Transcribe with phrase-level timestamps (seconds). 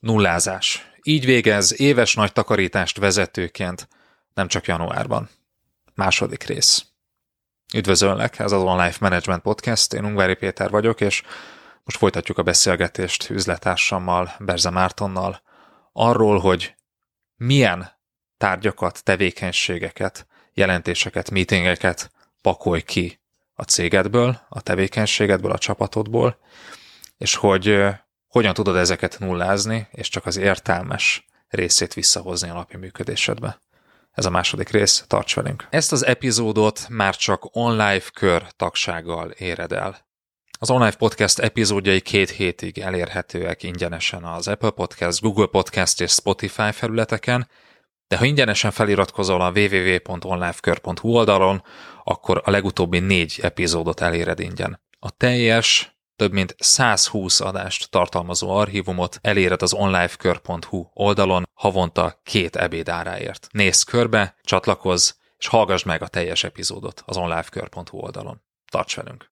[0.00, 0.90] Nullázás.
[1.02, 3.88] Így végez éves nagy takarítást vezetőként,
[4.34, 5.28] nem csak januárban.
[5.94, 6.86] Második rész.
[7.74, 11.22] Üdvözöllek, ez az Online Management Podcast, én Ungvári Péter vagyok, és
[11.84, 15.42] most folytatjuk a beszélgetést üzletársammal, Berze Mártonnal,
[15.92, 16.74] arról, hogy
[17.36, 17.90] milyen
[18.36, 22.10] tárgyakat, tevékenységeket, jelentéseket, meetingeket
[22.42, 23.20] pakolj ki
[23.54, 26.38] a cégedből, a tevékenységedből, a csapatodból,
[27.16, 27.86] és hogy
[28.28, 33.58] hogyan tudod ezeket nullázni, és csak az értelmes részét visszahozni a napi működésedbe.
[34.12, 35.66] Ez a második rész, tarts velünk!
[35.70, 40.06] Ezt az epizódot már csak online kör tagsággal éred el.
[40.60, 46.72] Az online podcast epizódjai két hétig elérhetőek ingyenesen az Apple Podcast, Google Podcast és Spotify
[46.72, 47.48] felületeken,
[48.08, 51.62] de ha ingyenesen feliratkozol a www.onlifekör.hu oldalon,
[52.04, 54.80] akkor a legutóbbi négy epizódot eléred ingyen.
[54.98, 62.88] A teljes több mint 120 adást tartalmazó archívumot eléred az onlifekör.hu oldalon havonta két ebéd
[62.88, 63.48] áráért.
[63.50, 68.42] Nézz körbe, csatlakozz, és hallgass meg a teljes epizódot az onlifekör.hu oldalon.
[68.70, 69.26] Tarts velünk!